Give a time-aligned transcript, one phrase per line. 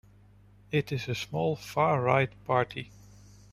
[0.71, 2.89] It is a small far-right party.